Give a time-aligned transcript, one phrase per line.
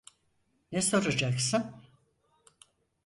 [0.71, 1.75] Ne soracaksın?